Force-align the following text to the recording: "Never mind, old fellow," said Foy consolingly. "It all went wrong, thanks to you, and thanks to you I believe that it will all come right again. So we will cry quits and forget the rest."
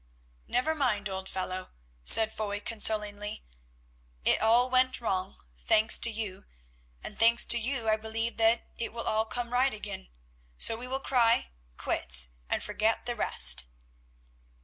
"Never 0.47 0.73
mind, 0.73 1.07
old 1.07 1.29
fellow," 1.29 1.73
said 2.03 2.31
Foy 2.31 2.59
consolingly. 2.59 3.43
"It 4.25 4.41
all 4.41 4.67
went 4.67 4.99
wrong, 4.99 5.43
thanks 5.59 5.99
to 5.99 6.09
you, 6.09 6.45
and 7.03 7.19
thanks 7.19 7.45
to 7.45 7.59
you 7.59 7.87
I 7.87 7.97
believe 7.97 8.37
that 8.37 8.65
it 8.79 8.93
will 8.93 9.05
all 9.05 9.25
come 9.25 9.53
right 9.53 9.75
again. 9.75 10.09
So 10.57 10.75
we 10.75 10.87
will 10.87 11.01
cry 11.01 11.51
quits 11.77 12.29
and 12.49 12.63
forget 12.63 13.05
the 13.05 13.15
rest." 13.15 13.65